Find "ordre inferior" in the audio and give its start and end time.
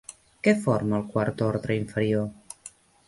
1.49-2.27